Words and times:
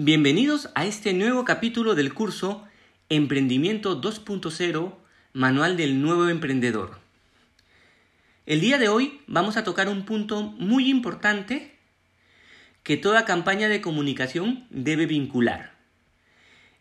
Bienvenidos 0.00 0.68
a 0.76 0.86
este 0.86 1.12
nuevo 1.12 1.44
capítulo 1.44 1.96
del 1.96 2.14
curso 2.14 2.64
Emprendimiento 3.08 4.00
2.0, 4.00 4.94
Manual 5.32 5.76
del 5.76 6.00
Nuevo 6.00 6.28
Emprendedor. 6.28 7.00
El 8.46 8.60
día 8.60 8.78
de 8.78 8.88
hoy 8.88 9.20
vamos 9.26 9.56
a 9.56 9.64
tocar 9.64 9.88
un 9.88 10.04
punto 10.04 10.40
muy 10.40 10.88
importante 10.88 11.76
que 12.84 12.96
toda 12.96 13.24
campaña 13.24 13.68
de 13.68 13.80
comunicación 13.80 14.68
debe 14.70 15.06
vincular. 15.06 15.74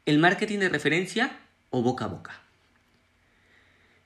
El 0.06 0.20
marketing 0.20 0.60
de 0.60 0.70
referencia 0.70 1.40
o 1.72 1.82
boca 1.82 2.06
a 2.06 2.10
boca. 2.10 2.42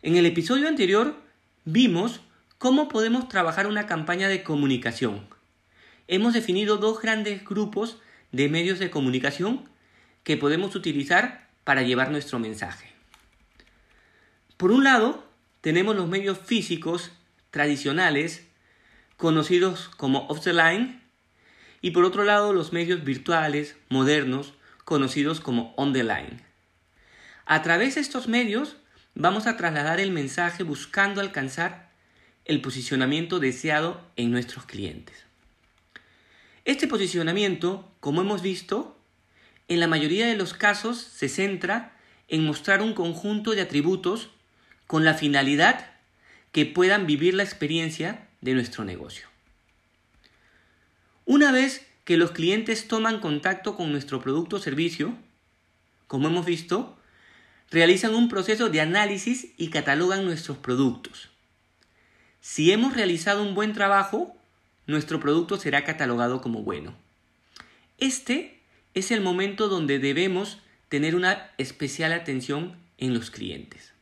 En 0.03 0.15
el 0.15 0.25
episodio 0.25 0.69
anterior 0.69 1.17
vimos 1.65 2.21
cómo 2.57 2.87
podemos 2.87 3.27
trabajar 3.27 3.67
una 3.67 3.87
campaña 3.87 4.29
de 4.29 4.41
comunicación. 4.41 5.27
Hemos 6.07 6.33
definido 6.33 6.77
dos 6.77 7.01
grandes 7.01 7.43
grupos 7.43 7.97
de 8.31 8.49
medios 8.49 8.79
de 8.79 8.89
comunicación 8.89 9.69
que 10.23 10.37
podemos 10.37 10.75
utilizar 10.75 11.49
para 11.63 11.81
llevar 11.81 12.11
nuestro 12.11 12.39
mensaje. 12.39 12.91
Por 14.57 14.71
un 14.71 14.83
lado, 14.83 15.27
tenemos 15.61 15.95
los 15.95 16.07
medios 16.07 16.37
físicos 16.37 17.11
tradicionales, 17.49 18.47
conocidos 19.17 19.89
como 19.89 20.27
off 20.27 20.43
the 20.43 20.53
line, 20.53 21.01
y 21.81 21.91
por 21.91 22.05
otro 22.05 22.23
lado 22.23 22.53
los 22.53 22.73
medios 22.73 23.03
virtuales, 23.03 23.75
modernos, 23.89 24.53
conocidos 24.85 25.39
como 25.39 25.73
on 25.77 25.93
the 25.93 26.03
line. 26.03 26.43
A 27.45 27.61
través 27.63 27.95
de 27.95 28.01
estos 28.01 28.27
medios 28.27 28.77
vamos 29.15 29.47
a 29.47 29.57
trasladar 29.57 29.99
el 29.99 30.11
mensaje 30.11 30.63
buscando 30.63 31.21
alcanzar 31.21 31.89
el 32.45 32.61
posicionamiento 32.61 33.39
deseado 33.39 34.01
en 34.15 34.31
nuestros 34.31 34.65
clientes. 34.65 35.30
Este 36.63 36.87
posicionamiento, 36.87 37.91
como 37.99 38.21
hemos 38.21 38.41
visto, 38.41 38.97
en 39.67 39.79
la 39.79 39.87
mayoría 39.87 40.27
de 40.27 40.35
los 40.35 40.53
casos 40.53 40.97
se 40.99 41.27
centra 41.27 41.97
en 42.27 42.45
mostrar 42.45 42.81
un 42.81 42.93
conjunto 42.93 43.51
de 43.51 43.61
atributos 43.61 44.29
con 44.85 45.03
la 45.03 45.15
finalidad 45.15 45.91
que 46.51 46.65
puedan 46.65 47.07
vivir 47.07 47.33
la 47.33 47.43
experiencia 47.43 48.27
de 48.41 48.53
nuestro 48.53 48.83
negocio. 48.83 49.27
Una 51.25 51.51
vez 51.51 51.87
que 52.03 52.17
los 52.17 52.31
clientes 52.31 52.87
toman 52.87 53.21
contacto 53.21 53.75
con 53.75 53.91
nuestro 53.91 54.21
producto 54.21 54.57
o 54.57 54.59
servicio, 54.59 55.15
como 56.07 56.27
hemos 56.27 56.45
visto, 56.45 56.97
realizan 57.69 58.13
un 58.13 58.27
proceso 58.27 58.69
de 58.69 58.81
análisis 58.81 59.47
y 59.57 59.69
catalogan 59.69 60.25
nuestros 60.25 60.57
productos. 60.57 61.29
Si 62.41 62.71
hemos 62.71 62.93
realizado 62.93 63.41
un 63.41 63.55
buen 63.55 63.73
trabajo, 63.73 64.35
nuestro 64.91 65.19
producto 65.19 65.57
será 65.57 65.83
catalogado 65.83 66.41
como 66.41 66.61
bueno. 66.63 66.93
Este 67.97 68.59
es 68.93 69.11
el 69.11 69.21
momento 69.21 69.67
donde 69.67 69.99
debemos 69.99 70.59
tener 70.89 71.15
una 71.15 71.51
especial 71.57 72.13
atención 72.13 72.75
en 72.97 73.13
los 73.13 73.31
clientes. 73.31 73.93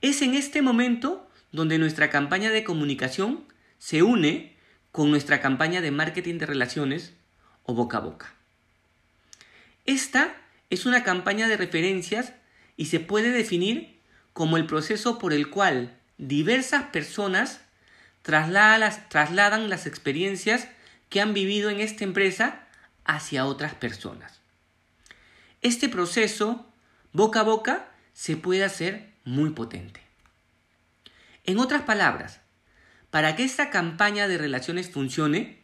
Es 0.00 0.22
en 0.22 0.34
este 0.34 0.62
momento 0.62 1.28
donde 1.50 1.78
nuestra 1.78 2.10
campaña 2.10 2.50
de 2.50 2.64
comunicación 2.64 3.44
se 3.78 4.02
une 4.02 4.56
con 4.92 5.10
nuestra 5.10 5.40
campaña 5.40 5.80
de 5.80 5.90
marketing 5.90 6.38
de 6.38 6.46
relaciones 6.46 7.14
o 7.64 7.74
boca 7.74 7.98
a 7.98 8.00
boca. 8.00 8.34
Esta 9.86 10.36
es 10.70 10.86
una 10.86 11.02
campaña 11.02 11.48
de 11.48 11.56
referencias 11.56 12.34
y 12.76 12.86
se 12.86 13.00
puede 13.00 13.30
definir 13.30 13.98
como 14.32 14.56
el 14.56 14.66
proceso 14.66 15.18
por 15.18 15.32
el 15.32 15.50
cual 15.50 15.96
diversas 16.18 16.84
personas 16.84 17.60
trasladan 18.28 19.70
las, 19.70 19.86
experiencias 19.86 20.68
que 21.08 21.22
han 21.22 21.32
vivido 21.32 21.70
en 21.70 21.80
esta 21.80 22.04
empresa 22.04 22.66
hacia 23.06 23.46
otras 23.46 23.72
personas. 23.74 24.42
Este 25.62 25.88
proceso, 25.88 26.70
boca 27.14 27.40
a 27.40 27.44
boca, 27.44 27.88
se 28.12 28.36
puede 28.36 28.64
hacer 28.64 29.14
muy 29.24 29.50
potente. 29.50 30.02
En 31.44 31.58
otras 31.58 31.82
palabras, 31.82 32.40
para 33.10 33.34
que 33.34 33.44
esta 33.44 33.70
campaña 33.70 34.28
de 34.28 34.36
relaciones 34.36 34.90
funcione, 34.90 35.62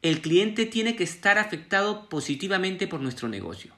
el 0.00 0.22
cliente 0.22 0.64
tiene 0.64 0.96
que 0.96 1.04
estar 1.04 1.36
afectado 1.36 2.08
positivamente 2.08 2.86
por 2.86 3.02
nuestro 3.02 3.28
negocio. 3.28 3.74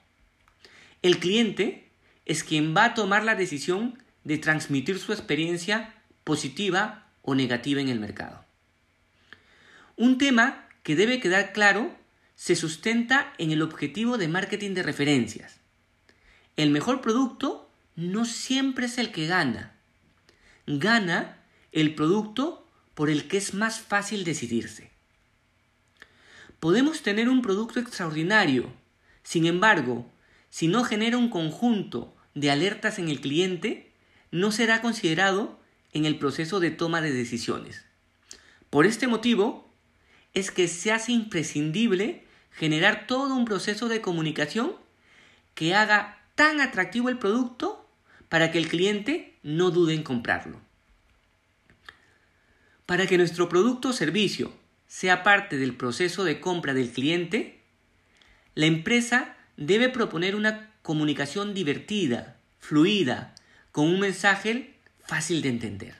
El 1.03 1.19
cliente 1.19 1.91
es 2.25 2.45
quien 2.45 2.73
va 2.77 2.85
a 2.85 2.95
tomar 2.95 3.25
la 3.25 3.35
decisión 3.35 4.01
de 4.23 4.39
transmitir 4.39 5.01
su 5.01 5.13
experiencia 5.13 5.97
positiva 6.23 7.02
o 7.23 7.35
negativa 7.35 7.81
en 7.81 7.89
el 7.89 8.01
mercado. 8.01 8.45
Un 9.97 10.19
tema 10.19 10.69
que 10.83 10.97
debe 10.97 11.21
quedar 11.21 11.53
claro 11.53 11.97
se 12.35 12.57
sustenta 12.57 13.33
en 13.39 13.53
el 13.53 13.63
objetivo 13.63 14.19
de 14.19 14.29
marketing 14.29 14.75
de 14.75 14.83
referencias. 14.83 15.61
El 16.57 16.71
mejor 16.71 17.01
producto 17.01 17.71
no 17.97 18.25
siempre 18.25 18.87
es 18.87 18.99
el 18.99 19.13
que 19.13 19.27
gana. 19.27 19.75
Gana 20.67 21.39
el 21.71 21.95
producto 21.95 22.69
por 22.95 23.11
el 23.11 23.29
que 23.29 23.37
es 23.37 23.55
más 23.55 23.81
fácil 23.81 24.25
decidirse. 24.25 24.91
Podemos 26.61 27.03
tener 27.03 27.29
un 27.29 27.43
producto 27.43 27.81
extraordinario, 27.81 28.73
sin 29.23 29.47
embargo, 29.47 30.11
si 30.51 30.69
no 30.69 30.85
genera 30.85 31.17
un 31.17 31.31
conjunto 31.31 32.15
de 32.35 32.51
alertas 32.51 32.99
en 32.99 33.09
el 33.09 33.21
cliente, 33.21 33.93
no 34.31 34.53
será 34.53 34.81
considerado 34.83 35.59
en 35.93 36.05
el 36.05 36.19
proceso 36.19 36.61
de 36.61 36.71
toma 36.71 37.01
de 37.01 37.13
decisiones. 37.13 37.85
Por 38.71 38.87
este 38.87 39.07
motivo, 39.07 39.71
es 40.35 40.51
que 40.51 40.69
se 40.69 40.93
hace 40.93 41.13
imprescindible 41.13 42.25
generar 42.53 43.07
todo 43.07 43.35
un 43.35 43.45
proceso 43.45 43.89
de 43.89 44.01
comunicación 44.01 44.75
que 45.55 45.75
haga 45.75 46.19
tan 46.35 46.61
atractivo 46.61 47.09
el 47.09 47.19
producto 47.19 47.87
para 48.29 48.51
que 48.51 48.59
el 48.59 48.69
cliente 48.69 49.39
no 49.43 49.71
dude 49.71 49.95
en 49.95 50.03
comprarlo. 50.03 50.61
Para 52.87 53.07
que 53.07 53.19
nuestro 53.19 53.49
producto 53.49 53.91
o 53.91 53.93
servicio 53.93 54.53
sea 54.87 55.23
parte 55.23 55.57
del 55.59 55.75
proceso 55.75 56.25
de 56.25 56.41
compra 56.41 56.75
del 56.75 56.91
cliente, 56.91 57.61
la 58.55 58.67
empresa 58.67 59.37
debe 59.57 59.89
proponer 59.89 60.35
una 60.35 60.71
comunicación 60.83 61.55
divertida, 61.55 62.37
fluida, 62.59 63.35
con 63.71 63.87
un 63.87 64.01
mensaje 64.01 64.72
fácil 65.05 65.43
de 65.43 65.49
entender. 65.49 65.95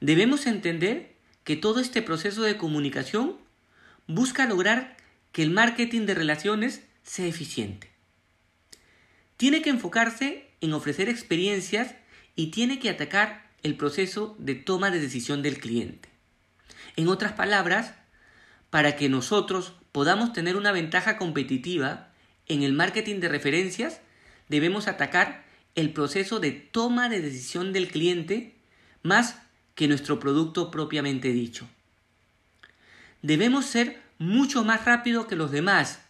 Debemos 0.00 0.46
entender 0.46 1.14
que 1.44 1.56
todo 1.56 1.80
este 1.80 2.02
proceso 2.02 2.42
de 2.42 2.56
comunicación 2.56 3.38
busca 4.06 4.46
lograr 4.46 4.96
que 5.32 5.42
el 5.42 5.50
marketing 5.50 6.06
de 6.06 6.14
relaciones 6.14 6.82
sea 7.02 7.26
eficiente. 7.26 7.90
Tiene 9.36 9.62
que 9.62 9.70
enfocarse 9.70 10.48
en 10.60 10.72
ofrecer 10.72 11.08
experiencias 11.08 11.94
y 12.36 12.48
tiene 12.50 12.78
que 12.78 12.90
atacar 12.90 13.50
el 13.62 13.76
proceso 13.76 14.36
de 14.38 14.54
toma 14.54 14.90
de 14.90 15.00
decisión 15.00 15.42
del 15.42 15.58
cliente. 15.58 16.08
En 16.96 17.08
otras 17.08 17.32
palabras, 17.32 17.94
para 18.70 18.96
que 18.96 19.08
nosotros 19.08 19.74
podamos 19.92 20.32
tener 20.32 20.56
una 20.56 20.72
ventaja 20.72 21.16
competitiva 21.16 22.10
en 22.46 22.62
el 22.62 22.72
marketing 22.72 23.20
de 23.20 23.28
referencias, 23.28 24.00
debemos 24.48 24.86
atacar 24.86 25.44
el 25.74 25.92
proceso 25.92 26.40
de 26.40 26.52
toma 26.52 27.08
de 27.08 27.20
decisión 27.20 27.72
del 27.72 27.88
cliente 27.88 28.54
más 29.02 29.38
que 29.74 29.88
nuestro 29.88 30.20
producto 30.20 30.70
propiamente 30.70 31.32
dicho. 31.32 31.68
Debemos 33.22 33.66
ser 33.66 34.00
mucho 34.18 34.64
más 34.64 34.84
rápido 34.84 35.26
que 35.26 35.36
los 35.36 35.50
demás 35.50 36.00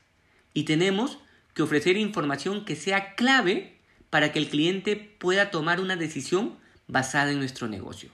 y 0.52 0.64
tenemos 0.64 1.18
que 1.54 1.62
ofrecer 1.62 1.96
información 1.96 2.64
que 2.64 2.76
sea 2.76 3.14
clave 3.14 3.78
para 4.10 4.32
que 4.32 4.38
el 4.38 4.48
cliente 4.48 4.96
pueda 4.96 5.50
tomar 5.50 5.80
una 5.80 5.96
decisión 5.96 6.56
basada 6.86 7.32
en 7.32 7.38
nuestro 7.38 7.68
negocio. 7.68 8.10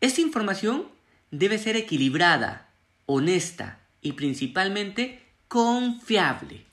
Esta 0.00 0.20
información 0.20 0.88
debe 1.30 1.58
ser 1.58 1.76
equilibrada, 1.76 2.68
honesta 3.06 3.80
y 4.02 4.12
principalmente 4.12 5.22
confiable. 5.48 6.64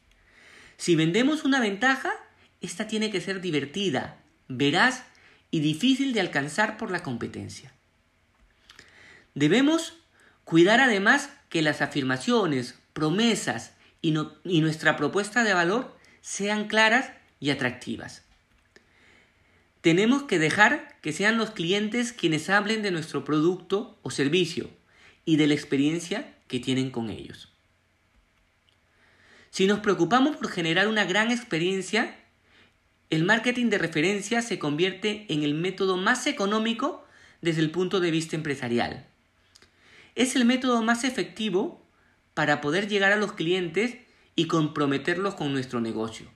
Si 0.77 0.95
vendemos 0.95 1.45
una 1.45 1.59
ventaja, 1.59 2.11
esta 2.63 2.87
tiene 2.87 3.11
que 3.11 3.21
ser 3.21 3.41
divertida, 3.41 4.17
veraz 4.47 5.03
y 5.51 5.59
difícil 5.59 6.13
de 6.13 6.21
alcanzar 6.21 6.77
por 6.77 6.89
la 6.89 7.03
competencia. 7.03 7.73
Debemos 9.35 9.97
cuidar 10.45 10.79
además 10.79 11.29
que 11.49 11.61
las 11.61 11.81
afirmaciones, 11.81 12.79
promesas 12.93 13.73
y, 14.01 14.15
y 14.45 14.61
nuestra 14.61 14.95
propuesta 14.95 15.43
de 15.43 15.53
valor 15.53 15.95
sean 16.21 16.67
claras 16.67 17.11
y 17.39 17.51
atractivas. 17.51 18.23
Tenemos 19.81 20.23
que 20.23 20.39
dejar 20.39 20.95
que 21.01 21.11
sean 21.11 21.37
los 21.37 21.51
clientes 21.51 22.13
quienes 22.13 22.49
hablen 22.49 22.81
de 22.81 22.91
nuestro 22.91 23.25
producto 23.25 23.99
o 24.03 24.09
servicio 24.09 24.69
y 25.25 25.35
de 25.35 25.47
la 25.47 25.53
experiencia 25.53 26.33
que 26.47 26.61
tienen 26.61 26.91
con 26.91 27.09
ellos. 27.09 27.49
Si 29.49 29.67
nos 29.67 29.81
preocupamos 29.81 30.37
por 30.37 30.49
generar 30.49 30.87
una 30.87 31.03
gran 31.03 31.29
experiencia, 31.29 32.22
el 33.13 33.25
marketing 33.25 33.67
de 33.69 33.77
referencia 33.77 34.41
se 34.41 34.57
convierte 34.57 35.27
en 35.29 35.43
el 35.43 35.53
método 35.53 35.97
más 35.97 36.25
económico 36.25 37.05
desde 37.41 37.61
el 37.61 37.69
punto 37.69 37.99
de 37.99 38.09
vista 38.09 38.35
empresarial. 38.35 39.05
Es 40.15 40.35
el 40.35 40.45
método 40.45 40.81
más 40.81 41.03
efectivo 41.03 41.85
para 42.33 42.59
poder 42.59 42.87
llegar 42.87 43.11
a 43.11 43.17
los 43.17 43.33
clientes 43.33 43.97
y 44.35 44.47
comprometerlos 44.47 45.35
con 45.35 45.53
nuestro 45.53 45.79
negocio. 45.79 46.27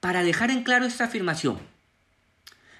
Para 0.00 0.22
dejar 0.22 0.50
en 0.50 0.62
claro 0.62 0.84
esta 0.84 1.04
afirmación, 1.04 1.58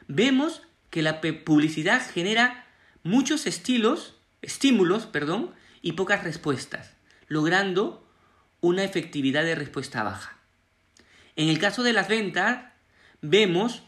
vemos 0.06 0.60
que 0.90 1.00
la 1.00 1.22
publicidad 1.22 2.02
genera 2.12 2.66
muchos 3.04 3.46
estilos, 3.46 4.20
estímulos, 4.42 5.06
perdón, 5.06 5.54
y 5.80 5.92
pocas 5.92 6.24
respuestas, 6.24 6.92
logrando 7.26 8.06
una 8.60 8.84
efectividad 8.84 9.44
de 9.44 9.54
respuesta 9.54 10.02
baja. 10.02 10.37
En 11.38 11.48
el 11.48 11.60
caso 11.60 11.84
de 11.84 11.92
las 11.92 12.08
ventas, 12.08 12.64
vemos 13.22 13.84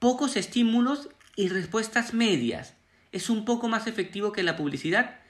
pocos 0.00 0.36
estímulos 0.36 1.08
y 1.36 1.48
respuestas 1.48 2.14
medias. 2.14 2.74
Es 3.12 3.30
un 3.30 3.44
poco 3.44 3.68
más 3.68 3.86
efectivo 3.86 4.32
que 4.32 4.42
la 4.42 4.56
publicidad. 4.56 5.20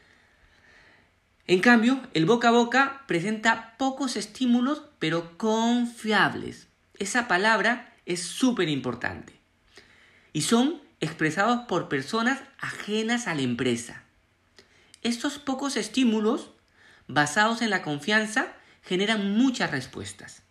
En 1.46 1.60
cambio, 1.60 2.00
el 2.14 2.24
boca 2.24 2.48
a 2.48 2.52
boca 2.52 3.02
presenta 3.06 3.74
pocos 3.76 4.16
estímulos, 4.16 4.84
pero 4.98 5.36
confiables. 5.36 6.68
Esa 6.98 7.28
palabra 7.28 7.92
es 8.06 8.22
súper 8.22 8.70
importante. 8.70 9.34
Y 10.32 10.40
son 10.42 10.80
expresados 11.00 11.66
por 11.68 11.90
personas 11.90 12.40
ajenas 12.58 13.26
a 13.26 13.34
la 13.34 13.42
empresa. 13.42 14.04
Estos 15.02 15.38
pocos 15.38 15.76
estímulos, 15.76 16.52
basados 17.06 17.60
en 17.60 17.68
la 17.68 17.82
confianza, 17.82 18.46
generan 18.82 19.36
muchas 19.36 19.70
respuestas. 19.70 20.42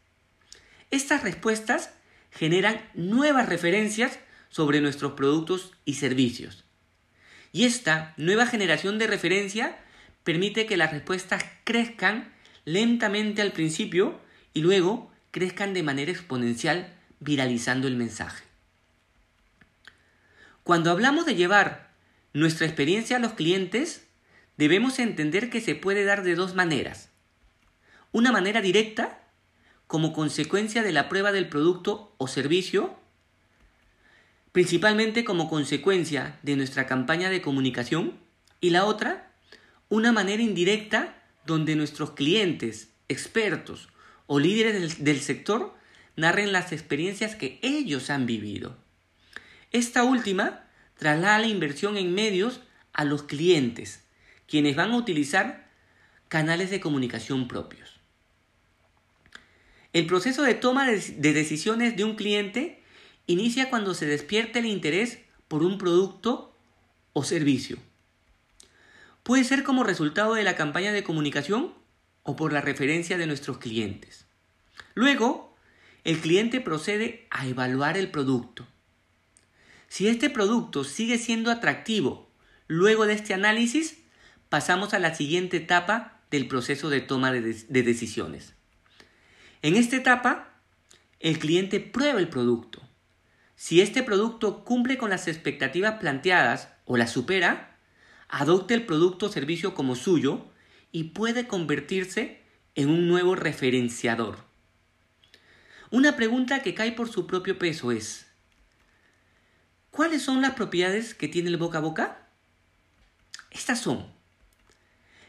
Estas 0.92 1.24
respuestas 1.24 1.92
generan 2.32 2.82
nuevas 2.94 3.48
referencias 3.48 4.20
sobre 4.50 4.82
nuestros 4.82 5.14
productos 5.14 5.72
y 5.86 5.96
servicios. 5.96 6.66
Y 7.52 7.66
esta 7.66 8.14
nueva 8.18 8.46
generación 8.46 8.98
de 9.00 9.08
referencia 9.08 9.78
permite 10.24 10.66
que 10.66 10.78
las 10.78 10.92
respuestas 10.92 11.44
crezcan 11.64 12.32
lentamente 12.66 13.42
al 13.42 13.52
principio 13.52 14.20
y 14.54 14.62
luego 14.62 15.12
crezcan 15.32 15.74
de 15.74 15.84
manera 15.84 16.12
exponencial 16.12 16.94
viralizando 17.20 17.88
el 17.88 17.96
mensaje. 17.96 18.44
Cuando 20.64 20.92
hablamos 20.92 21.26
de 21.26 21.36
llevar 21.36 21.92
nuestra 22.34 22.68
experiencia 22.68 23.18
a 23.18 23.20
los 23.20 23.34
clientes, 23.34 24.08
debemos 24.58 25.00
entender 25.00 25.50
que 25.50 25.62
se 25.62 25.76
puede 25.76 26.04
dar 26.04 26.24
de 26.24 26.36
dos 26.36 26.54
maneras. 26.54 27.10
Una 28.12 28.32
manera 28.32 28.62
directa, 28.62 29.19
como 29.90 30.14
consecuencia 30.14 30.84
de 30.84 30.92
la 30.92 31.10
prueba 31.10 31.32
del 31.32 31.50
producto 31.50 32.14
o 32.20 32.28
servicio, 32.28 32.96
principalmente 34.52 35.24
como 35.24 35.50
consecuencia 35.50 36.38
de 36.44 36.56
nuestra 36.56 36.86
campaña 36.86 37.32
de 37.32 37.42
comunicación, 37.42 38.14
y 38.62 38.70
la 38.70 38.86
otra, 38.86 39.32
una 39.90 40.12
manera 40.12 40.44
indirecta 40.44 41.16
donde 41.44 41.76
nuestros 41.76 42.12
clientes, 42.12 42.90
expertos 43.08 43.90
o 44.28 44.38
líderes 44.38 45.04
del, 45.04 45.22
sector 45.22 45.74
narren 46.16 46.52
las 46.52 46.72
experiencias 46.72 47.36
que 47.36 47.58
ellos 47.64 48.12
han 48.12 48.28
vivido. 48.28 48.78
Esta 49.72 50.04
última 50.04 50.68
traslada 51.00 51.40
la 51.40 51.48
inversión 51.48 51.98
en 51.98 52.14
medios 52.14 52.62
a 52.94 53.06
los 53.06 53.24
clientes, 53.24 54.04
quienes 54.48 54.76
van 54.76 54.92
a 54.92 54.98
utilizar 54.98 55.68
canales 56.28 56.70
de 56.70 56.80
comunicación 56.80 57.48
propios. 57.48 57.99
El 59.94 60.06
proceso 60.06 60.44
de 60.44 60.54
toma 60.54 60.88
de 60.88 61.34
decisiones 61.34 61.96
de 61.98 62.04
un 62.04 62.16
cliente 62.16 62.84
inicia 63.28 63.70
cuando 63.70 63.94
se 63.94 64.06
despierta 64.06 64.60
el 64.60 64.66
interés 64.66 65.20
por 65.48 65.64
un 65.64 65.78
producto 65.78 66.56
o 67.14 67.24
servicio. 67.24 67.78
Puede 69.24 69.44
ser 69.44 69.64
como 69.64 69.84
resultado 69.84 70.34
de 70.34 70.44
la 70.44 70.56
campaña 70.56 70.92
de 70.92 71.04
comunicación 71.04 71.74
o 72.24 72.36
por 72.36 72.54
la 72.54 72.62
referencia 72.62 73.18
de 73.18 73.28
nuestros 73.28 73.58
clientes. 73.58 74.26
Luego, 74.94 75.56
el 76.04 76.20
cliente 76.20 76.62
procede 76.62 77.28
a 77.30 77.48
evaluar 77.48 77.98
el 77.98 78.10
producto. 78.10 78.68
Si 79.88 80.08
este 80.08 80.30
producto 80.30 80.84
sigue 80.84 81.18
siendo 81.18 81.52
atractivo 81.52 82.30
luego 82.68 83.06
de 83.06 83.14
este 83.14 83.34
análisis, 83.34 83.98
pasamos 84.50 84.94
a 84.94 85.00
la 85.00 85.16
siguiente 85.16 85.58
etapa 85.58 86.22
del 86.32 86.48
proceso 86.48 86.90
de 86.90 87.02
toma 87.02 87.32
de, 87.32 87.42
decisiones. 87.84 88.54
En 89.62 89.76
esta 89.76 89.98
etapa, 89.98 90.54
el 91.20 91.38
cliente 91.38 91.80
prueba 91.80 92.20
el 92.20 92.30
producto. 92.30 92.82
Si 93.56 93.82
este 93.82 94.04
producto 94.04 94.64
cumple 94.64 94.98
con 94.98 95.10
las 95.10 95.28
expectativas 95.28 96.00
planteadas 96.00 96.70
o 96.86 96.96
las 96.96 97.12
supera, 97.12 97.78
adopte 98.30 98.74
el 98.74 98.86
producto 98.86 99.26
o 99.26 99.30
servicio 99.30 99.74
como 99.74 99.96
suyo 99.96 100.46
y 100.92 101.06
puede 101.06 101.48
convertirse 101.48 102.42
en 102.76 102.90
un 102.90 103.08
nuevo 103.10 103.36
referenciador. 103.36 104.38
Una 105.92 106.16
pregunta 106.16 106.62
que 106.62 106.74
cae 106.74 106.94
por 106.94 107.10
su 107.10 107.28
propio 107.28 107.58
peso 107.58 107.92
es, 107.92 108.28
¿cuáles 109.92 110.22
son 110.22 110.42
las 110.42 110.54
propiedades 110.54 111.14
que 111.14 111.28
tiene 111.28 111.50
el 111.50 111.58
boca 111.58 111.80
a 111.80 111.82
boca? 111.82 112.30
Estas 113.52 113.82
son 113.82 114.08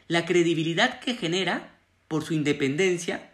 la 0.07 0.25
credibilidad 0.25 0.99
que 0.99 1.15
genera 1.15 1.79
por 2.07 2.23
su 2.23 2.33
independencia, 2.33 3.30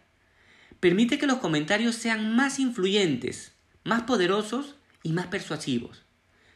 permite 0.79 1.18
que 1.18 1.27
los 1.27 1.39
comentarios 1.39 1.95
sean 1.95 2.35
más 2.35 2.59
influyentes, 2.59 3.53
más 3.83 4.03
poderosos 4.03 4.75
y 5.03 5.13
más 5.13 5.27
persuasivos 5.27 6.03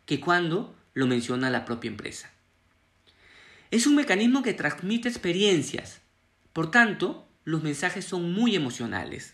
que 0.05 0.19
cuando 0.19 0.75
lo 0.93 1.07
menciona 1.07 1.49
la 1.49 1.65
propia 1.65 1.89
empresa. 1.89 2.31
Es 3.71 3.87
un 3.87 3.95
mecanismo 3.95 4.43
que 4.43 4.53
transmite 4.53 5.07
experiencias. 5.07 6.01
Por 6.51 6.69
tanto, 6.71 7.27
los 7.45 7.63
mensajes 7.63 8.03
son 8.03 8.33
muy 8.33 8.55
emocionales. 8.55 9.33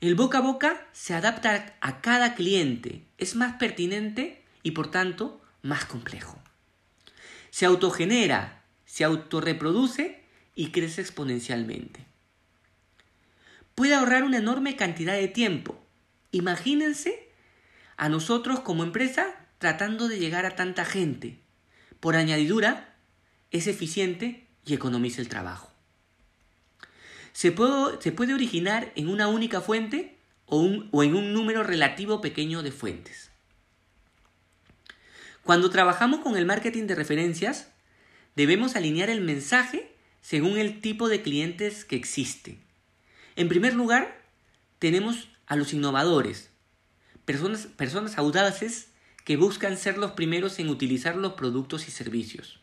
El 0.00 0.14
boca 0.14 0.38
a 0.38 0.40
boca 0.40 0.86
se 0.92 1.14
adapta 1.14 1.76
a 1.80 2.00
cada 2.00 2.34
cliente, 2.34 3.04
es 3.18 3.36
más 3.36 3.54
pertinente 3.54 4.42
y 4.62 4.72
por 4.72 4.90
tanto 4.90 5.40
más 5.62 5.84
complejo. 5.84 6.42
Se 7.50 7.64
autogenera, 7.64 8.64
se 8.84 9.04
autorreproduce 9.04 10.22
y 10.54 10.70
crece 10.70 11.00
exponencialmente. 11.00 12.04
Puede 13.76 13.94
ahorrar 13.94 14.24
una 14.24 14.38
enorme 14.38 14.74
cantidad 14.74 15.12
de 15.12 15.28
tiempo. 15.28 15.78
Imagínense 16.32 17.28
a 17.98 18.08
nosotros 18.08 18.60
como 18.60 18.82
empresa 18.82 19.26
tratando 19.58 20.08
de 20.08 20.18
llegar 20.18 20.46
a 20.46 20.56
tanta 20.56 20.86
gente. 20.86 21.40
Por 22.00 22.16
añadidura, 22.16 22.96
es 23.50 23.66
eficiente 23.66 24.48
y 24.64 24.72
economiza 24.72 25.20
el 25.20 25.28
trabajo. 25.28 25.70
Se 27.34 27.52
puede, 27.52 28.32
originar 28.32 28.92
en 28.96 29.08
una 29.08 29.28
única 29.28 29.60
fuente 29.60 30.16
o, 30.46 30.66
o 30.90 31.02
en 31.02 31.14
un 31.14 31.34
número 31.34 31.62
relativo 31.62 32.22
pequeño 32.22 32.62
de 32.62 32.72
fuentes. 32.72 33.30
Cuando 35.42 35.68
trabajamos 35.68 36.20
con 36.20 36.38
el 36.38 36.46
marketing 36.46 36.86
de 36.86 36.94
referencias, 36.94 37.68
debemos 38.36 38.74
alinear 38.74 39.10
el 39.10 39.20
mensaje 39.20 39.92
según 40.22 40.56
el 40.56 40.80
tipo 40.80 41.10
de 41.10 41.20
clientes 41.20 41.84
que 41.84 41.96
existe. 41.96 42.65
En 43.36 43.48
primer 43.48 43.74
lugar, 43.74 44.20
tenemos 44.78 45.28
a 45.46 45.56
los 45.56 45.72
innovadores, 45.72 46.50
personas, 47.24 47.66
personas 47.66 48.18
audaces 48.18 48.88
que 49.24 49.36
buscan 49.36 49.76
ser 49.76 49.98
los 49.98 50.12
primeros 50.12 50.58
en 50.58 50.68
utilizar 50.68 51.16
los 51.16 51.34
productos 51.34 51.88
y 51.88 51.90
servicios. 51.90 52.60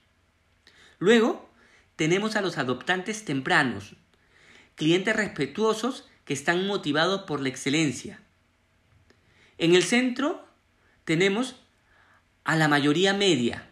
Luego, 0.99 1.49
tenemos 1.95 2.35
a 2.35 2.41
los 2.41 2.57
adoptantes 2.57 3.23
tempranos, 3.25 3.95
clientes 4.75 5.15
respetuosos 5.15 6.09
que 6.25 6.33
están 6.33 6.65
motivados 6.65 7.23
por 7.23 7.39
la 7.41 7.49
excelencia. 7.49 8.19
En 9.57 9.75
el 9.75 9.83
centro 9.83 10.45
tenemos 11.05 11.55
a 12.43 12.55
la 12.55 12.67
mayoría 12.67 13.13
media, 13.13 13.69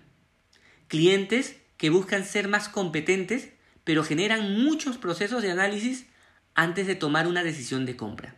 clientes 0.88 1.58
que 1.78 1.90
buscan 1.90 2.26
ser 2.26 2.48
más 2.48 2.70
competentes 2.70 3.50
pero 3.84 4.04
generan 4.04 4.64
muchos 4.64 4.98
procesos 4.98 5.42
de 5.42 5.52
análisis 5.52 6.06
antes 6.56 6.88
de 6.88 6.96
tomar 6.96 7.28
una 7.28 7.44
decisión 7.44 7.86
de 7.86 7.96
compra. 7.96 8.36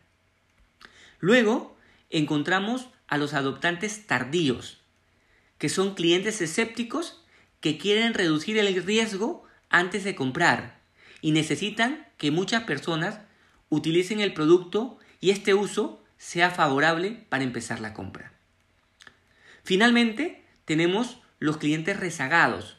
Luego 1.19 1.77
encontramos 2.09 2.87
a 3.07 3.17
los 3.17 3.33
adoptantes 3.33 4.07
tardíos, 4.07 4.81
que 5.57 5.69
son 5.69 5.95
clientes 5.95 6.41
escépticos 6.41 7.23
que 7.59 7.77
quieren 7.77 8.13
reducir 8.13 8.57
el 8.57 8.83
riesgo 8.83 9.45
antes 9.69 10.03
de 10.03 10.15
comprar 10.15 10.81
y 11.21 11.31
necesitan 11.31 12.05
que 12.17 12.31
muchas 12.31 12.63
personas 12.63 13.19
utilicen 13.69 14.19
el 14.19 14.33
producto 14.33 14.99
y 15.21 15.31
este 15.31 15.53
uso 15.53 16.03
sea 16.17 16.51
favorable 16.51 17.25
para 17.29 17.43
empezar 17.43 17.79
la 17.79 17.93
compra. 17.93 18.33
Finalmente, 19.63 20.43
tenemos 20.65 21.19
los 21.39 21.57
clientes 21.57 21.97
rezagados, 21.97 22.77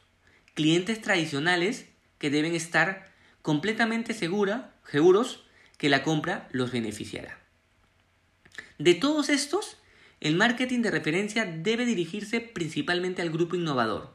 clientes 0.52 1.00
tradicionales 1.00 1.86
que 2.18 2.30
deben 2.30 2.54
estar 2.54 3.10
completamente 3.42 4.12
segura, 4.12 4.73
seguros 4.90 5.44
que 5.78 5.88
la 5.88 6.02
compra 6.02 6.48
los 6.52 6.72
beneficiará. 6.72 7.38
De 8.78 8.94
todos 8.94 9.28
estos, 9.28 9.76
el 10.20 10.36
marketing 10.36 10.80
de 10.80 10.90
referencia 10.90 11.44
debe 11.44 11.84
dirigirse 11.86 12.40
principalmente 12.40 13.22
al 13.22 13.30
grupo 13.30 13.56
innovador, 13.56 14.14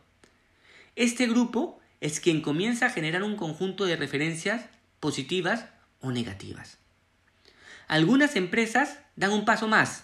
este 1.00 1.28
grupo 1.28 1.80
es 2.02 2.20
quien 2.20 2.42
comienza 2.42 2.88
a 2.88 2.90
generar 2.90 3.24
un 3.24 3.38
conjunto 3.38 3.86
de 3.86 3.96
referencias 3.96 4.66
positivas 5.00 5.70
o 6.02 6.12
negativas. 6.12 6.78
Algunas 7.88 8.36
empresas 8.36 9.00
dan 9.16 9.32
un 9.32 9.46
paso 9.46 9.70
más. 9.70 10.04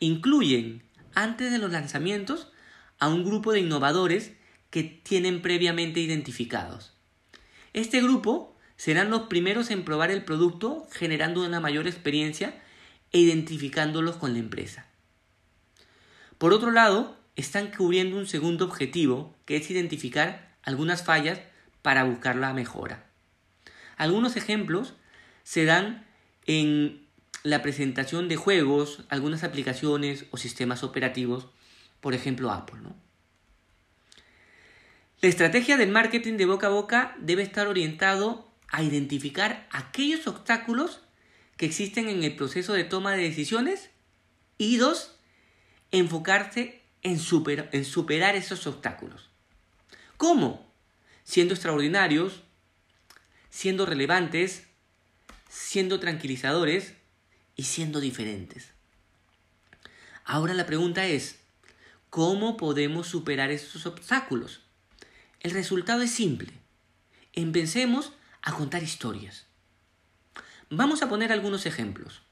Incluyen, 0.00 0.82
antes 1.14 1.50
de 1.50 1.56
los 1.56 1.72
lanzamientos, 1.72 2.52
a 2.98 3.08
un 3.08 3.24
grupo 3.24 3.52
de 3.52 3.60
innovadores 3.60 4.32
que 4.68 4.82
tienen 4.82 5.40
previamente 5.40 6.00
identificados. 6.00 6.92
Este 7.72 8.02
grupo 8.02 8.54
serán 8.78 9.10
los 9.10 9.22
primeros 9.22 9.70
en 9.70 9.84
probar 9.84 10.10
el 10.10 10.24
producto 10.24 10.86
generando 10.92 11.44
una 11.44 11.60
mayor 11.60 11.86
experiencia 11.86 12.54
e 13.12 13.18
identificándolos 13.18 14.16
con 14.16 14.32
la 14.32 14.38
empresa. 14.38 14.86
Por 16.38 16.54
otro 16.54 16.70
lado, 16.70 17.18
están 17.36 17.72
cubriendo 17.76 18.16
un 18.16 18.26
segundo 18.26 18.64
objetivo, 18.64 19.34
que 19.44 19.56
es 19.56 19.70
identificar 19.70 20.56
algunas 20.62 21.04
fallas 21.04 21.40
para 21.82 22.04
buscar 22.04 22.36
la 22.36 22.54
mejora. 22.54 23.04
Algunos 23.96 24.36
ejemplos 24.36 24.94
se 25.42 25.64
dan 25.64 26.06
en 26.46 27.04
la 27.42 27.62
presentación 27.62 28.28
de 28.28 28.36
juegos, 28.36 29.04
algunas 29.08 29.42
aplicaciones 29.42 30.26
o 30.30 30.36
sistemas 30.36 30.84
operativos, 30.84 31.48
por 32.00 32.14
ejemplo 32.14 32.52
Apple. 32.52 32.80
La 35.20 35.28
estrategia 35.28 35.76
del 35.76 35.90
marketing 35.90 36.34
de 36.34 36.46
boca 36.46 36.68
a 36.68 36.70
boca 36.70 37.16
debe 37.18 37.42
estar 37.42 37.66
orientado 37.66 38.47
a 38.68 38.82
identificar 38.82 39.66
aquellos 39.70 40.26
obstáculos 40.26 41.00
que 41.56 41.66
existen 41.66 42.08
en 42.08 42.22
el 42.22 42.36
proceso 42.36 42.72
de 42.72 42.84
toma 42.84 43.12
de 43.12 43.24
decisiones 43.24 43.90
y 44.58 44.76
dos, 44.76 45.16
enfocarse 45.90 46.82
en, 47.02 47.18
superar 47.18 48.36
esos 48.36 48.66
obstáculos. 48.66 49.30
¿Cómo? 50.16 50.70
Siendo 51.24 51.54
extraordinarios, 51.54 52.42
siendo 53.50 53.86
relevantes, 53.86 54.64
siendo 55.48 56.00
tranquilizadores 56.00 56.94
y 57.56 57.64
siendo 57.64 58.00
diferentes. 58.00 58.72
Ahora 60.24 60.54
la 60.54 60.66
pregunta 60.66 61.06
es, 61.06 61.40
¿cómo 62.10 62.56
podemos 62.56 63.06
superar 63.06 63.50
esos 63.50 63.86
obstáculos? 63.86 64.62
El 65.40 65.52
resultado 65.52 66.02
es 66.02 66.10
simple. 66.10 66.52
Empecemos 67.32 68.12
a 68.48 68.52
contar 68.52 68.82
historias. 68.82 69.44
Vamos 70.70 71.02
a 71.02 71.08
poner 71.10 71.32
algunos 71.32 71.66
ejemplos. 71.66 72.22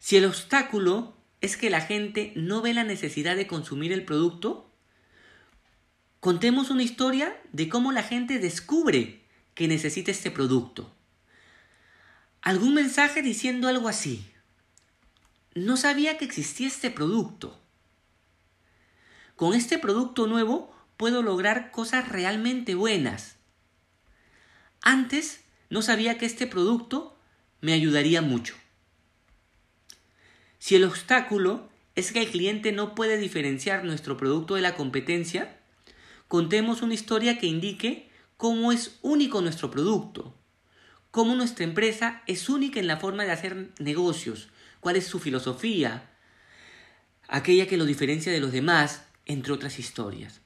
Si 0.00 0.16
el 0.16 0.24
obstáculo 0.24 1.16
es 1.40 1.56
que 1.56 1.70
la 1.70 1.80
gente 1.80 2.32
no 2.34 2.60
ve 2.60 2.74
la 2.74 2.82
necesidad 2.82 3.36
de 3.36 3.46
consumir 3.46 3.92
el 3.92 4.04
producto, 4.04 4.68
contemos 6.18 6.70
una 6.70 6.82
historia 6.82 7.40
de 7.52 7.68
cómo 7.68 7.92
la 7.92 8.02
gente 8.02 8.40
descubre 8.40 9.22
que 9.54 9.68
necesita 9.68 10.10
este 10.10 10.32
producto. 10.32 10.92
Algún 12.42 12.74
mensaje 12.74 13.22
diciendo 13.22 13.68
algo 13.68 13.88
así. 13.88 14.26
No 15.54 15.76
sabía 15.76 16.18
que 16.18 16.24
existía 16.24 16.66
este 16.66 16.90
producto. 16.90 17.60
Con 19.36 19.54
este 19.54 19.78
producto 19.78 20.26
nuevo 20.26 20.74
puedo 20.96 21.22
lograr 21.22 21.70
cosas 21.70 22.08
realmente 22.08 22.74
buenas. 22.74 23.39
Antes 24.82 25.44
no 25.68 25.82
sabía 25.82 26.18
que 26.18 26.26
este 26.26 26.46
producto 26.46 27.16
me 27.60 27.72
ayudaría 27.72 28.22
mucho. 28.22 28.54
Si 30.58 30.74
el 30.76 30.84
obstáculo 30.84 31.68
es 31.94 32.12
que 32.12 32.22
el 32.22 32.30
cliente 32.30 32.72
no 32.72 32.94
puede 32.94 33.18
diferenciar 33.18 33.84
nuestro 33.84 34.16
producto 34.16 34.54
de 34.54 34.62
la 34.62 34.74
competencia, 34.74 35.58
contemos 36.28 36.82
una 36.82 36.94
historia 36.94 37.38
que 37.38 37.46
indique 37.46 38.10
cómo 38.36 38.72
es 38.72 38.98
único 39.02 39.42
nuestro 39.42 39.70
producto, 39.70 40.34
cómo 41.10 41.34
nuestra 41.34 41.64
empresa 41.64 42.22
es 42.26 42.48
única 42.48 42.80
en 42.80 42.86
la 42.86 42.96
forma 42.96 43.24
de 43.24 43.32
hacer 43.32 43.70
negocios, 43.78 44.48
cuál 44.80 44.96
es 44.96 45.06
su 45.06 45.18
filosofía, 45.18 46.10
aquella 47.28 47.66
que 47.66 47.76
lo 47.76 47.84
diferencia 47.84 48.32
de 48.32 48.40
los 48.40 48.52
demás, 48.52 49.04
entre 49.26 49.52
otras 49.52 49.78
historias. 49.78 50.40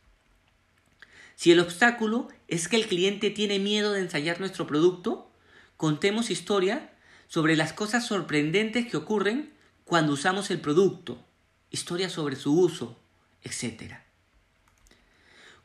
Si 1.36 1.50
el 1.50 1.60
obstáculo 1.60 2.28
es 2.48 2.68
que 2.68 2.76
el 2.76 2.86
cliente 2.86 3.30
tiene 3.30 3.58
miedo 3.58 3.92
de 3.92 4.00
ensayar 4.00 4.40
nuestro 4.40 4.66
producto, 4.66 5.30
contemos 5.76 6.30
historia 6.30 6.92
sobre 7.26 7.56
las 7.56 7.72
cosas 7.72 8.06
sorprendentes 8.06 8.86
que 8.86 8.96
ocurren 8.96 9.52
cuando 9.84 10.12
usamos 10.12 10.50
el 10.50 10.60
producto, 10.60 11.22
historia 11.70 12.08
sobre 12.08 12.36
su 12.36 12.58
uso, 12.58 12.98
etc. 13.42 13.94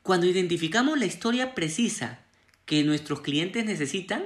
Cuando 0.02 0.26
identificamos 0.26 0.98
la 0.98 1.06
historia 1.06 1.54
precisa 1.54 2.20
que 2.66 2.84
nuestros 2.84 3.22
clientes 3.22 3.66
necesitan, 3.66 4.26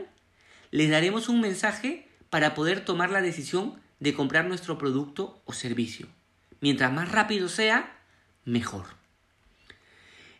les 0.72 0.90
daremos 0.90 1.30
un 1.30 1.42
mensaje 1.42 2.08
para 2.30 2.56
poder 2.56 2.84
tomar 2.84 3.12
la 3.12 3.22
decisión 3.22 3.80
de 4.00 4.14
comprar 4.14 4.46
nuestro 4.46 4.78
producto 4.78 5.42
o 5.46 5.54
servicio. 5.54 6.08
Mientras 6.62 6.92
más 6.92 7.12
rápido 7.12 7.50
sea, 7.50 8.00
mejor. 8.46 9.03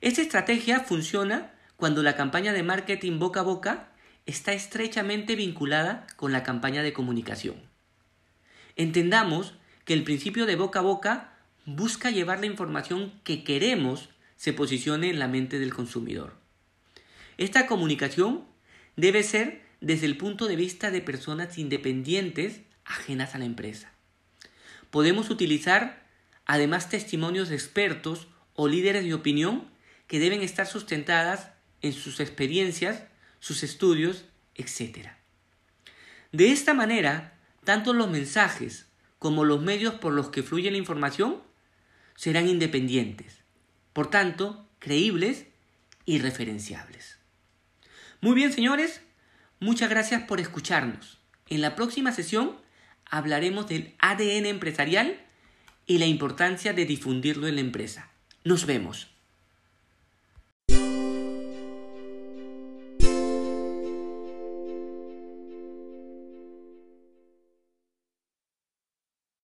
Esta 0.04 0.22
estrategia 0.22 0.82
funciona 0.82 1.54
cuando 1.78 2.04
la 2.04 2.18
campaña 2.18 2.52
de 2.52 2.62
marketing 2.62 3.20
boca 3.20 3.40
a 3.40 3.44
boca 3.44 3.88
está 4.26 4.52
estrechamente 4.52 5.38
vinculada 5.38 6.08
con 6.18 6.34
la 6.34 6.44
campaña 6.44 6.84
de 6.84 6.92
comunicación. 6.92 7.56
Entendamos 8.76 9.54
que 9.86 9.94
el 9.94 10.04
principio 10.04 10.46
de 10.46 10.58
boca 10.58 10.80
a 10.80 10.82
boca 10.82 11.38
busca 11.66 12.12
llevar 12.12 12.42
la 12.42 12.48
información 12.48 13.14
que 13.24 13.46
queremos 13.46 14.10
se 14.36 14.52
posicione 14.52 15.10
en 15.10 15.20
la 15.20 15.30
mente 15.30 15.58
del 15.58 15.74
consumidor. 15.74 16.34
Esta 17.38 17.66
comunicación 17.66 18.44
debe 18.98 19.24
ser 19.24 19.62
desde 19.80 20.08
el 20.08 20.18
punto 20.18 20.48
de 20.48 20.58
vista 20.58 20.92
de 20.92 21.00
personas 21.00 21.58
independientes 21.58 22.60
ajenas 22.84 23.36
a 23.36 23.38
la 23.38 23.46
empresa. 23.46 23.94
Podemos 24.90 25.30
utilizar 25.30 26.06
además 26.46 26.90
testimonios 26.90 27.48
de 27.48 27.56
expertos 27.56 28.28
o 28.54 28.68
líderes 28.68 29.06
de 29.06 29.14
opinión 29.14 29.72
que 30.14 30.20
deben 30.20 30.44
estar 30.44 30.68
sustentadas 30.68 31.50
en 31.82 31.92
sus 31.92 32.20
experiencias, 32.20 33.06
sus 33.40 33.64
estudios, 33.64 34.26
etc. 34.54 35.08
De 36.32 36.52
esta 36.52 36.76
manera, 36.76 37.40
tanto 37.64 37.94
los 37.94 38.12
mensajes 38.12 38.86
como 39.18 39.44
los 39.44 39.64
medios 39.64 39.96
por 39.96 40.14
los 40.14 40.30
que 40.30 40.44
fluye 40.44 40.70
la 40.70 40.78
información 40.78 41.42
serán 42.16 42.48
independientes, 42.48 43.40
por 43.92 44.12
tanto, 44.12 44.70
creíbles 44.78 45.48
y 46.06 46.20
referenciables. 46.20 47.18
Muy 48.22 48.36
bien, 48.36 48.54
señores, 48.54 49.02
muchas 49.60 49.90
gracias 49.90 50.22
por 50.26 50.40
escucharnos. 50.40 51.18
En 51.50 51.60
la 51.60 51.74
próxima 51.74 52.12
sesión 52.12 52.62
hablaremos 53.06 53.68
del 53.68 53.96
ADN 53.98 54.46
empresarial 54.46 55.20
y 55.88 55.98
la 55.98 56.06
importancia 56.06 56.72
de 56.72 56.86
difundirlo 56.86 57.48
en 57.48 57.56
la 57.56 57.62
empresa. 57.62 58.12
Nos 58.44 58.68
vemos. 58.68 59.13